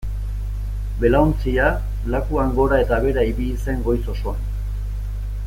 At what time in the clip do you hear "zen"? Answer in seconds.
3.67-3.87